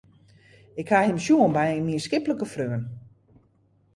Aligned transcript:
Ik 0.81 0.87
ha 0.93 0.99
him 1.07 1.19
sjoen 1.25 1.51
by 1.57 1.65
in 1.77 1.85
mienskiplike 1.87 2.47
freon. 2.53 2.83